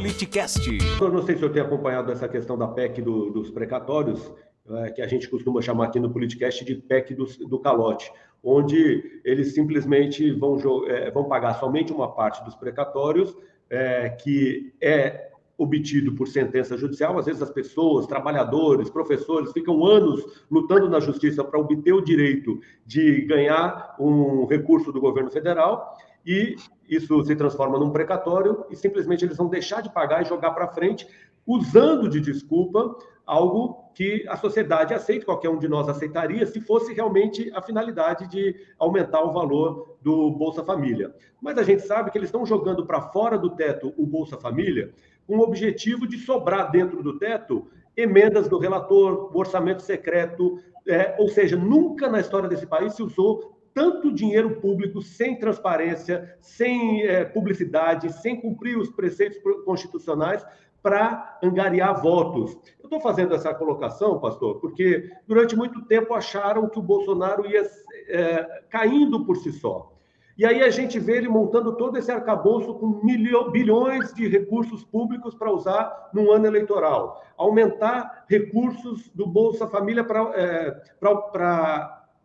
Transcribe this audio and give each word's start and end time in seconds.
Politicast. 0.00 0.66
Eu 0.98 1.12
não 1.12 1.22
sei 1.22 1.34
se 1.34 1.40
o 1.40 1.40
senhor 1.40 1.52
tem 1.52 1.60
acompanhado 1.62 2.10
essa 2.10 2.26
questão 2.26 2.56
da 2.56 2.66
PEC 2.66 3.02
do, 3.02 3.30
dos 3.30 3.50
precatórios, 3.50 4.32
é, 4.70 4.90
que 4.92 5.02
a 5.02 5.06
gente 5.06 5.28
costuma 5.28 5.60
chamar 5.60 5.86
aqui 5.86 6.00
no 6.00 6.10
Politicast 6.10 6.64
de 6.64 6.74
PEC 6.74 7.14
do, 7.14 7.26
do 7.46 7.58
calote, 7.58 8.10
onde 8.42 9.20
eles 9.22 9.52
simplesmente 9.52 10.32
vão, 10.32 10.56
é, 10.88 11.10
vão 11.10 11.24
pagar 11.24 11.60
somente 11.60 11.92
uma 11.92 12.10
parte 12.10 12.42
dos 12.44 12.54
precatórios, 12.54 13.36
é, 13.68 14.08
que 14.08 14.72
é 14.80 15.28
obtido 15.58 16.14
por 16.14 16.26
sentença 16.26 16.78
judicial. 16.78 17.18
Às 17.18 17.26
vezes 17.26 17.42
as 17.42 17.50
pessoas, 17.50 18.06
trabalhadores, 18.06 18.88
professores 18.88 19.52
ficam 19.52 19.84
anos 19.84 20.24
lutando 20.50 20.88
na 20.88 20.98
justiça 20.98 21.44
para 21.44 21.60
obter 21.60 21.92
o 21.92 22.00
direito 22.00 22.58
de 22.86 23.20
ganhar 23.26 23.94
um 24.00 24.46
recurso 24.46 24.90
do 24.90 24.98
governo 24.98 25.30
federal 25.30 25.94
e 26.24 26.56
isso 26.88 27.22
se 27.24 27.36
transforma 27.36 27.78
num 27.78 27.90
precatório 27.90 28.64
e 28.70 28.76
simplesmente 28.76 29.24
eles 29.24 29.36
vão 29.36 29.48
deixar 29.48 29.80
de 29.80 29.92
pagar 29.92 30.22
e 30.22 30.28
jogar 30.28 30.50
para 30.50 30.68
frente, 30.68 31.06
usando 31.46 32.08
de 32.08 32.20
desculpa 32.20 32.96
algo 33.24 33.90
que 33.94 34.26
a 34.28 34.36
sociedade 34.36 34.92
aceita, 34.92 35.24
qualquer 35.24 35.48
um 35.48 35.58
de 35.58 35.68
nós 35.68 35.88
aceitaria, 35.88 36.44
se 36.46 36.60
fosse 36.60 36.92
realmente 36.92 37.50
a 37.54 37.62
finalidade 37.62 38.28
de 38.28 38.56
aumentar 38.78 39.22
o 39.22 39.32
valor 39.32 39.96
do 40.02 40.30
Bolsa 40.32 40.64
Família. 40.64 41.14
Mas 41.40 41.56
a 41.56 41.62
gente 41.62 41.82
sabe 41.82 42.10
que 42.10 42.18
eles 42.18 42.28
estão 42.28 42.44
jogando 42.44 42.84
para 42.84 43.00
fora 43.00 43.38
do 43.38 43.50
teto 43.50 43.94
o 43.96 44.04
Bolsa 44.04 44.36
Família 44.36 44.92
com 45.26 45.38
o 45.38 45.42
objetivo 45.42 46.08
de 46.08 46.18
sobrar 46.18 46.72
dentro 46.72 47.04
do 47.04 47.18
teto 47.18 47.68
emendas 47.96 48.48
do 48.48 48.58
relator, 48.58 49.30
orçamento 49.36 49.82
secreto, 49.82 50.58
é, 50.88 51.14
ou 51.18 51.28
seja, 51.28 51.56
nunca 51.56 52.08
na 52.08 52.18
história 52.18 52.48
desse 52.48 52.66
país 52.66 52.94
se 52.94 53.02
usou 53.02 53.59
tanto 53.74 54.12
dinheiro 54.12 54.60
público 54.60 55.00
sem 55.00 55.38
transparência, 55.38 56.36
sem 56.40 57.02
é, 57.02 57.24
publicidade, 57.24 58.12
sem 58.12 58.40
cumprir 58.40 58.76
os 58.76 58.90
preceitos 58.90 59.38
constitucionais 59.64 60.44
para 60.82 61.38
angariar 61.42 62.00
votos. 62.00 62.52
Eu 62.78 62.84
estou 62.84 63.00
fazendo 63.00 63.34
essa 63.34 63.54
colocação, 63.54 64.18
pastor, 64.18 64.60
porque 64.60 65.10
durante 65.26 65.54
muito 65.54 65.82
tempo 65.82 66.14
acharam 66.14 66.68
que 66.68 66.78
o 66.78 66.82
Bolsonaro 66.82 67.46
ia 67.46 67.68
é, 68.08 68.62
caindo 68.68 69.24
por 69.24 69.36
si 69.36 69.52
só. 69.52 69.92
E 70.38 70.46
aí 70.46 70.62
a 70.62 70.70
gente 70.70 70.98
vê 70.98 71.18
ele 71.18 71.28
montando 71.28 71.76
todo 71.76 71.98
esse 71.98 72.10
arcabouço 72.10 72.72
com 72.74 73.02
bilhões 73.52 74.14
de 74.14 74.26
recursos 74.26 74.82
públicos 74.82 75.34
para 75.34 75.52
usar 75.52 76.10
num 76.14 76.32
ano 76.32 76.46
eleitoral. 76.46 77.22
Aumentar 77.36 78.24
recursos 78.26 79.10
do 79.14 79.26
Bolsa 79.26 79.66
Família 79.66 80.02
para 80.02 80.32
é, 80.34 80.80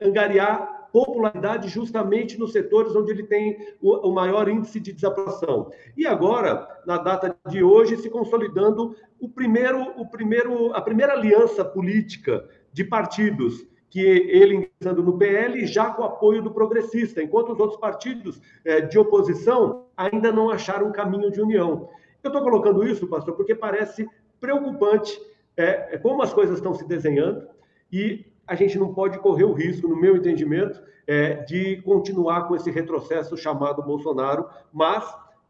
angariar 0.00 0.73
popularidade 0.94 1.66
justamente 1.66 2.38
nos 2.38 2.52
setores 2.52 2.94
onde 2.94 3.10
ele 3.10 3.24
tem 3.24 3.58
o, 3.82 4.12
maior 4.12 4.48
índice 4.48 4.78
de 4.78 4.92
desaprovação. 4.92 5.72
E 5.96 6.06
agora, 6.06 6.68
na 6.86 6.98
data 6.98 7.36
de 7.48 7.64
hoje, 7.64 7.96
se 7.96 8.08
consolidando 8.08 8.94
o 9.18 9.28
primeiro, 9.28 9.80
o 10.00 10.08
primeiro, 10.08 10.72
a 10.72 10.80
primeira 10.80 11.14
aliança 11.14 11.64
política 11.64 12.48
de 12.72 12.84
partidos 12.84 13.66
que 13.90 13.98
ele 13.98 14.54
ingressando 14.54 15.02
no 15.02 15.18
PL 15.18 15.66
já 15.66 15.90
com 15.90 16.04
apoio 16.04 16.40
do 16.40 16.52
progressista, 16.52 17.20
enquanto 17.20 17.52
os 17.52 17.58
outros 17.58 17.80
partidos 17.80 18.40
é, 18.64 18.80
de 18.80 18.96
oposição 18.96 19.86
ainda 19.96 20.30
não 20.30 20.48
acharam 20.48 20.86
um 20.86 20.92
caminho 20.92 21.28
de 21.28 21.40
união. 21.40 21.88
Eu 22.22 22.28
estou 22.28 22.40
colocando 22.40 22.86
isso, 22.86 23.08
pastor, 23.08 23.34
porque 23.34 23.54
parece 23.54 24.08
preocupante 24.40 25.20
é, 25.56 25.98
como 25.98 26.22
as 26.22 26.32
coisas 26.32 26.58
estão 26.58 26.72
se 26.72 26.86
desenhando 26.86 27.48
e 27.92 28.32
a 28.46 28.54
gente 28.54 28.78
não 28.78 28.92
pode 28.92 29.18
correr 29.18 29.44
o 29.44 29.52
risco, 29.52 29.88
no 29.88 29.96
meu 29.96 30.16
entendimento, 30.16 30.82
é, 31.06 31.34
de 31.44 31.80
continuar 31.82 32.48
com 32.48 32.54
esse 32.54 32.70
retrocesso 32.70 33.36
chamado 33.36 33.82
Bolsonaro, 33.82 34.48
mas 34.72 35.04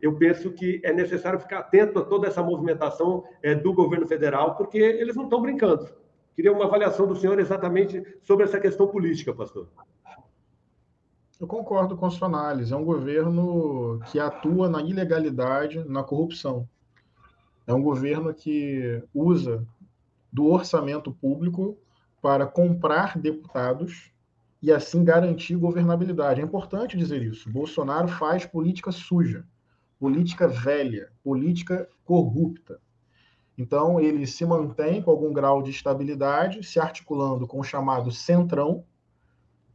eu 0.00 0.16
penso 0.16 0.50
que 0.50 0.80
é 0.82 0.92
necessário 0.92 1.38
ficar 1.38 1.58
atento 1.58 1.98
a 1.98 2.04
toda 2.04 2.26
essa 2.26 2.42
movimentação 2.42 3.24
é, 3.42 3.54
do 3.54 3.72
governo 3.72 4.06
federal, 4.06 4.56
porque 4.56 4.78
eles 4.78 5.14
não 5.14 5.24
estão 5.24 5.42
brincando. 5.42 5.88
Queria 6.34 6.52
uma 6.52 6.64
avaliação 6.64 7.06
do 7.06 7.16
senhor 7.16 7.38
exatamente 7.38 8.02
sobre 8.22 8.44
essa 8.44 8.58
questão 8.58 8.86
política, 8.86 9.34
pastor. 9.34 9.68
Eu 11.38 11.46
concordo 11.46 11.96
com 11.96 12.06
a 12.06 12.10
sua 12.10 12.28
análise. 12.28 12.72
É 12.72 12.76
um 12.76 12.84
governo 12.84 14.00
que 14.10 14.18
atua 14.18 14.68
na 14.68 14.82
ilegalidade, 14.82 15.82
na 15.88 16.02
corrupção. 16.02 16.68
É 17.66 17.74
um 17.74 17.82
governo 17.82 18.32
que 18.32 19.02
usa 19.14 19.66
do 20.32 20.46
orçamento 20.46 21.12
público 21.12 21.76
para 22.20 22.46
comprar 22.46 23.18
deputados 23.18 24.10
e 24.62 24.70
assim 24.70 25.02
garantir 25.02 25.56
governabilidade. 25.56 26.40
É 26.40 26.44
importante 26.44 26.96
dizer 26.96 27.22
isso. 27.22 27.50
Bolsonaro 27.50 28.08
faz 28.08 28.44
política 28.44 28.92
suja, 28.92 29.44
política 29.98 30.46
velha, 30.46 31.10
política 31.22 31.88
corrupta. 32.04 32.80
Então, 33.56 34.00
ele 34.00 34.26
se 34.26 34.44
mantém 34.44 35.02
com 35.02 35.10
algum 35.10 35.32
grau 35.32 35.62
de 35.62 35.70
estabilidade, 35.70 36.62
se 36.62 36.80
articulando 36.80 37.46
com 37.46 37.60
o 37.60 37.64
chamado 37.64 38.10
centrão 38.10 38.84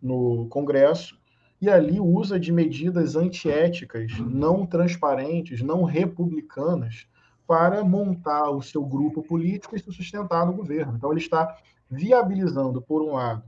no 0.00 0.46
Congresso, 0.48 1.18
e 1.60 1.68
ali 1.68 1.98
usa 2.00 2.38
de 2.38 2.52
medidas 2.52 3.16
antiéticas, 3.16 4.18
não 4.18 4.66
transparentes, 4.66 5.62
não 5.62 5.84
republicanas, 5.84 7.06
para 7.46 7.84
montar 7.84 8.50
o 8.50 8.62
seu 8.62 8.82
grupo 8.84 9.22
político 9.22 9.76
e 9.76 9.78
se 9.78 9.92
sustentar 9.92 10.46
no 10.46 10.54
governo. 10.54 10.94
Então, 10.96 11.10
ele 11.10 11.20
está 11.20 11.56
viabilizando, 11.90 12.80
por 12.82 13.02
um 13.02 13.12
lado, 13.12 13.42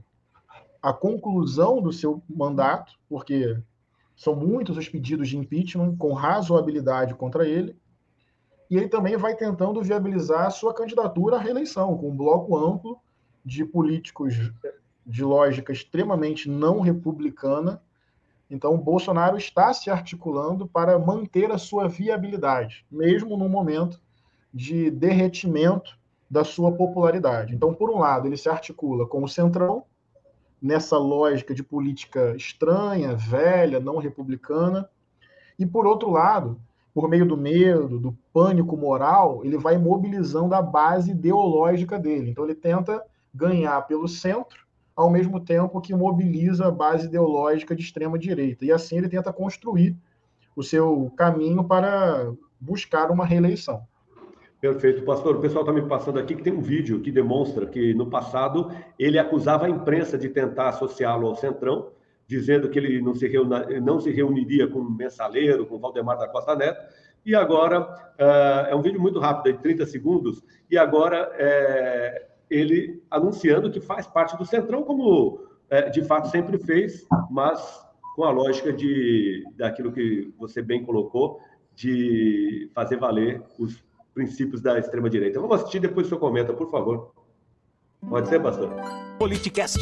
a 0.81 0.93
conclusão 0.93 1.81
do 1.81 1.91
seu 1.91 2.21
mandato, 2.29 2.93
porque 3.09 3.57
são 4.15 4.35
muitos 4.35 4.77
os 4.77 4.87
pedidos 4.87 5.29
de 5.29 5.37
impeachment 5.37 5.95
com 5.97 6.13
razoabilidade 6.13 7.13
contra 7.15 7.47
ele, 7.47 7.75
e 8.69 8.75
ele 8.75 8.87
também 8.87 9.15
vai 9.15 9.35
tentando 9.35 9.81
viabilizar 9.81 10.45
a 10.45 10.51
sua 10.51 10.73
candidatura 10.73 11.37
à 11.37 11.39
reeleição, 11.39 11.97
com 11.97 12.09
um 12.09 12.15
bloco 12.15 12.57
amplo 12.57 12.99
de 13.45 13.63
políticos 13.63 14.51
de 15.05 15.23
lógica 15.23 15.71
extremamente 15.71 16.49
não 16.49 16.81
republicana. 16.81 17.81
Então, 18.49 18.75
o 18.75 18.77
Bolsonaro 18.77 19.37
está 19.37 19.73
se 19.73 19.89
articulando 19.89 20.67
para 20.67 20.99
manter 20.99 21.51
a 21.51 21.57
sua 21.57 21.87
viabilidade, 21.87 22.85
mesmo 22.91 23.37
no 23.37 23.47
momento 23.47 24.01
de 24.53 24.91
derretimento 24.91 25.97
da 26.29 26.43
sua 26.43 26.71
popularidade. 26.71 27.55
Então, 27.55 27.73
por 27.73 27.89
um 27.89 27.99
lado, 27.99 28.27
ele 28.27 28.37
se 28.37 28.49
articula 28.49 29.05
com 29.07 29.23
o 29.23 29.27
Centrão, 29.27 29.83
nessa 30.61 30.97
lógica 30.97 31.53
de 31.53 31.63
política 31.63 32.35
estranha, 32.35 33.15
velha, 33.15 33.79
não 33.79 33.97
republicana, 33.97 34.89
e 35.57 35.65
por 35.65 35.85
outro 35.85 36.09
lado, 36.09 36.59
por 36.93 37.07
meio 37.07 37.25
do 37.25 37.37
medo, 37.37 37.99
do 37.99 38.17
pânico 38.33 38.75
moral, 38.75 39.45
ele 39.45 39.57
vai 39.57 39.77
mobilizando 39.77 40.55
a 40.55 40.61
base 40.61 41.11
ideológica 41.11 41.99
dele. 41.99 42.31
Então, 42.31 42.43
ele 42.43 42.55
tenta 42.55 43.03
ganhar 43.33 43.79
pelo 43.83 44.07
centro, 44.07 44.65
ao 44.95 45.11
mesmo 45.11 45.39
tempo 45.39 45.79
que 45.79 45.93
mobiliza 45.93 46.67
a 46.67 46.71
base 46.71 47.05
ideológica 47.05 47.75
de 47.75 47.83
extrema 47.83 48.17
direita. 48.17 48.65
E 48.65 48.71
assim 48.71 48.97
ele 48.97 49.07
tenta 49.07 49.31
construir 49.31 49.95
o 50.55 50.63
seu 50.63 51.13
caminho 51.15 51.63
para 51.63 52.33
buscar 52.59 53.11
uma 53.11 53.23
reeleição. 53.23 53.83
Perfeito, 54.59 55.03
pastor. 55.03 55.35
O 55.35 55.41
pessoal 55.41 55.63
está 55.63 55.71
me 55.71 55.87
passando 55.87 56.17
aqui 56.17 56.35
que 56.35 56.41
tem 56.41 56.53
um 56.53 56.61
vídeo 56.61 56.99
que 56.99 57.11
demonstra 57.11 57.67
que 57.67 57.93
no 57.93 58.09
passado 58.09 58.71
ele 58.97 59.19
acusava 59.19 59.67
a 59.67 59.69
imprensa 59.69 60.17
de 60.17 60.29
tentar 60.29 60.69
associá-lo 60.69 61.27
ao 61.27 61.35
Centrão, 61.35 61.91
dizendo 62.25 62.67
que 62.67 62.79
ele 62.79 62.99
não 62.99 63.13
se, 63.13 63.27
reuna, 63.27 63.65
não 63.79 63.99
se 63.99 64.09
reuniria 64.09 64.67
com 64.67 64.79
o 64.79 64.91
Mensaleiro, 64.91 65.65
com 65.65 65.75
o 65.75 65.79
Valdemar 65.79 66.17
da 66.17 66.27
Costa 66.27 66.55
Neto. 66.55 66.81
E 67.23 67.35
agora, 67.35 67.81
uh, 67.81 68.69
é 68.69 68.75
um 68.75 68.81
vídeo 68.81 68.99
muito 68.99 69.19
rápido, 69.19 69.55
de 69.55 69.61
30 69.61 69.85
segundos, 69.85 70.43
e 70.71 70.77
agora 70.77 71.29
é, 71.33 72.27
ele 72.49 73.03
anunciando 73.11 73.69
que 73.69 73.81
faz 73.81 74.07
parte 74.07 74.37
do 74.37 74.45
Centrão, 74.45 74.83
como 74.83 75.45
é, 75.69 75.89
de 75.89 76.03
fato 76.03 76.29
sempre 76.29 76.57
fez, 76.57 77.05
mas 77.29 77.85
com 78.15 78.23
a 78.23 78.31
lógica 78.31 78.73
de 78.73 79.43
daquilo 79.55 79.91
que 79.91 80.33
você 80.37 80.61
bem 80.61 80.83
colocou, 80.83 81.39
de 81.75 82.71
fazer 82.73 82.97
valer 82.97 83.43
os 83.59 83.83
princípios 84.17 84.61
da 84.61 84.79
extrema-direita. 84.79 85.39
Vamos 85.39 85.59
assistir, 85.59 85.79
depois 85.79 86.07
o 86.07 86.09
senhor 86.09 86.19
comenta, 86.19 86.51
por 86.51 86.71
favor. 86.71 87.13
Pode 88.09 88.27
ser, 88.27 88.41
pastor? 88.41 88.73
Politicast. 89.19 89.79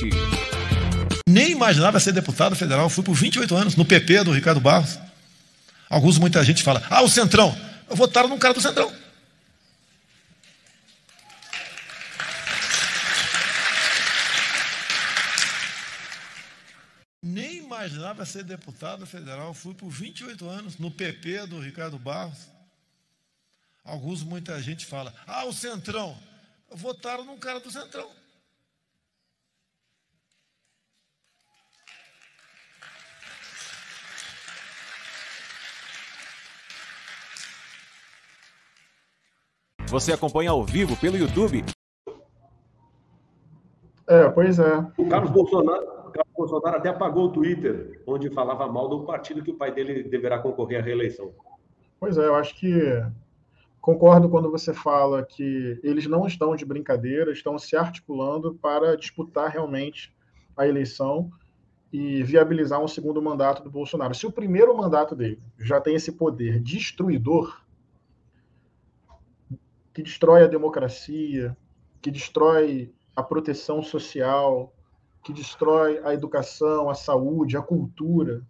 Nem 1.25 1.51
imaginava 1.51 2.01
ser 2.01 2.11
deputado 2.11 2.53
federal. 2.53 2.89
Fui 2.89 3.01
por 3.01 3.13
28 3.13 3.55
anos 3.55 3.75
no 3.77 3.85
PP 3.85 4.25
do 4.25 4.33
Ricardo 4.33 4.59
Barros. 4.59 4.99
Alguns, 5.89 6.17
muita 6.17 6.43
gente 6.43 6.63
fala, 6.63 6.83
ah, 6.89 7.01
o 7.01 7.07
Centrão. 7.07 7.55
Votaram 7.89 8.27
num 8.27 8.37
cara 8.37 8.53
do 8.53 8.59
Centrão. 8.59 8.91
Nem 17.23 17.57
imaginava 17.57 18.25
ser 18.25 18.43
deputado 18.43 19.05
federal. 19.05 19.53
Fui 19.53 19.73
por 19.73 19.89
28 19.89 20.45
anos 20.49 20.77
no 20.77 20.91
PP 20.91 21.47
do 21.47 21.59
Ricardo 21.61 21.97
Barros. 21.97 22.54
Alguns, 23.85 24.23
muita 24.23 24.59
gente 24.59 24.83
fala, 24.83 25.13
ah, 25.27 25.45
o 25.45 25.53
Centrão. 25.53 26.17
Votaram 26.71 27.23
num 27.23 27.37
cara 27.37 27.59
do 27.59 27.69
Centrão. 27.69 28.09
Você 39.88 40.11
acompanha 40.11 40.49
ao 40.49 40.65
vivo 40.65 40.97
pelo 40.97 41.15
YouTube. 41.15 41.63
É, 44.07 44.27
pois 44.29 44.57
é. 44.57 44.77
O 44.97 45.07
Carlos 45.07 45.31
Bolsonaro, 45.31 45.83
o 46.07 46.11
Carlos 46.11 46.33
Bolsonaro 46.35 46.77
até 46.77 46.89
apagou 46.89 47.25
o 47.25 47.31
Twitter, 47.31 48.01
onde 48.07 48.31
falava 48.31 48.67
mal 48.67 48.89
do 48.89 49.05
partido 49.05 49.43
que 49.43 49.51
o 49.51 49.57
pai 49.57 49.71
dele 49.71 50.03
deverá 50.03 50.39
concorrer 50.39 50.79
à 50.79 50.83
reeleição. 50.83 51.31
Pois 51.99 52.17
é, 52.17 52.25
eu 52.25 52.35
acho 52.35 52.55
que 52.55 52.73
concordo 53.85 54.27
quando 54.27 54.49
você 54.49 54.73
fala 54.73 55.23
que 55.23 55.79
eles 55.83 56.07
não 56.07 56.25
estão 56.25 56.55
de 56.55 56.65
brincadeira, 56.65 57.31
estão 57.31 57.55
se 57.59 57.77
articulando 57.77 58.55
para 58.55 58.97
disputar 58.97 59.51
realmente 59.51 60.11
a 60.57 60.67
eleição 60.67 61.29
e 61.93 62.23
viabilizar 62.23 62.81
um 62.81 62.87
segundo 62.87 63.21
mandato 63.21 63.61
do 63.61 63.69
Bolsonaro. 63.69 64.15
Se 64.15 64.25
o 64.25 64.31
primeiro 64.31 64.75
mandato 64.75 65.15
dele 65.15 65.39
já 65.59 65.79
tem 65.79 65.93
esse 65.93 66.13
poder 66.13 66.59
destruidor, 66.59 67.61
que 69.93 70.01
destrói 70.01 70.45
a 70.45 70.47
democracia, 70.47 71.55
que 72.01 72.09
destrói 72.09 72.91
a 73.15 73.21
proteção 73.21 73.83
social, 73.83 74.73
que 75.23 75.31
destrói 75.31 76.01
a 76.03 76.11
educação, 76.11 76.89
a 76.89 76.95
saúde, 76.95 77.55
a 77.55 77.61
cultura. 77.61 78.41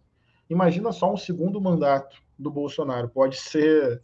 Imagina 0.50 0.94
só 0.94 1.12
um 1.12 1.18
segundo 1.18 1.60
mandato 1.60 2.24
do 2.40 2.50
Bolsonaro. 2.50 3.10
Pode 3.10 3.36
ser 3.36 4.02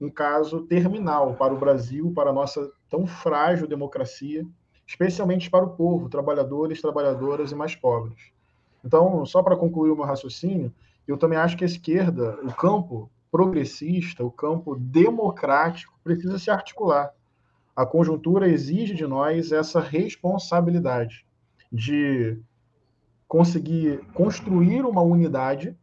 um 0.00 0.08
caso 0.08 0.62
terminal 0.62 1.34
para 1.34 1.52
o 1.52 1.58
Brasil, 1.58 2.12
para 2.14 2.30
a 2.30 2.32
nossa 2.32 2.70
tão 2.88 3.06
frágil 3.06 3.66
democracia, 3.66 4.46
especialmente 4.86 5.50
para 5.50 5.64
o 5.64 5.70
povo, 5.70 6.08
trabalhadores, 6.08 6.80
trabalhadoras 6.80 7.52
e 7.52 7.54
mais 7.54 7.76
pobres. 7.76 8.32
Então, 8.84 9.24
só 9.26 9.42
para 9.42 9.56
concluir 9.56 9.90
o 9.90 9.96
meu 9.96 10.04
raciocínio, 10.04 10.72
eu 11.06 11.16
também 11.16 11.38
acho 11.38 11.56
que 11.56 11.64
a 11.64 11.66
esquerda, 11.66 12.38
o 12.42 12.52
campo 12.54 13.10
progressista, 13.30 14.24
o 14.24 14.30
campo 14.30 14.74
democrático, 14.74 15.98
precisa 16.02 16.38
se 16.38 16.50
articular. 16.50 17.12
A 17.76 17.86
conjuntura 17.86 18.48
exige 18.48 18.94
de 18.94 19.06
nós 19.06 19.52
essa 19.52 19.80
responsabilidade 19.80 21.24
de 21.70 22.38
conseguir 23.28 24.00
construir 24.12 24.84
uma 24.84 25.02
unidade, 25.02 25.76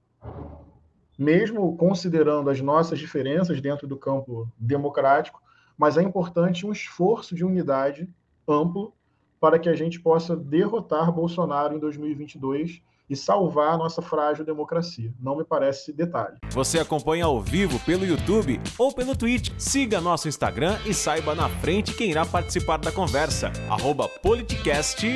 mesmo 1.17 1.75
considerando 1.75 2.49
as 2.49 2.61
nossas 2.61 2.99
diferenças 2.99 3.59
dentro 3.59 3.87
do 3.87 3.97
campo 3.97 4.47
democrático, 4.57 5.41
mas 5.77 5.97
é 5.97 6.03
importante 6.03 6.65
um 6.65 6.71
esforço 6.71 7.35
de 7.35 7.43
unidade 7.43 8.09
amplo 8.47 8.93
para 9.39 9.59
que 9.59 9.69
a 9.69 9.75
gente 9.75 9.99
possa 9.99 10.35
derrotar 10.35 11.11
Bolsonaro 11.11 11.75
em 11.75 11.79
2022 11.79 12.81
e 13.09 13.15
salvar 13.15 13.73
a 13.73 13.77
nossa 13.77 14.01
frágil 14.01 14.43
democracia. 14.43 15.13
Não 15.19 15.37
me 15.37 15.43
parece 15.43 15.93
detalhe. 15.93 16.37
Você 16.49 16.79
acompanha 16.79 17.25
ao 17.25 17.39
vivo 17.39 17.79
pelo 17.85 18.05
YouTube 18.05 18.59
ou 18.77 18.93
pelo 18.93 19.15
Twitch. 19.15 19.51
Siga 19.57 20.01
nosso 20.01 20.27
Instagram 20.27 20.77
e 20.85 20.93
saiba 20.93 21.33
na 21.33 21.47
frente 21.47 21.95
quem 21.95 22.09
irá 22.09 22.25
participar 22.25 22.77
da 22.77 22.91
conversa. 22.91 23.51
Arroba 23.69 24.09
politicast_br 24.09 25.07